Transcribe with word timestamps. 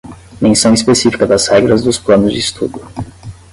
Menção 0.41 0.73
específica 0.73 1.27
das 1.27 1.47
regras 1.47 1.83
dos 1.83 1.99
planos 1.99 2.33
de 2.33 2.39
estudo. 2.39 2.81